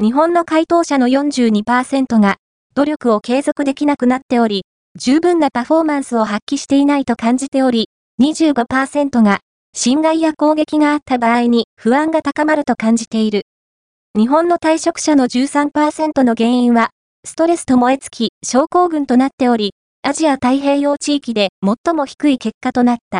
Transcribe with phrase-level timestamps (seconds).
[0.00, 2.36] 日本の回答者の42%が、
[2.76, 4.62] 努力を継続できなくなっており、
[4.96, 7.88] 十分なパフォーマンスを発揮していないと感じており、
[8.22, 9.40] 25%が、
[9.74, 13.42] 侵害や攻撃があった場合に不安が高まると感じている。
[14.16, 16.90] 日本の退職者の13%の原因は、
[17.26, 19.72] ストレスと燃え尽き、症候群となっており、
[20.04, 23.16] アジア太平洋地域で最も低い結果となった。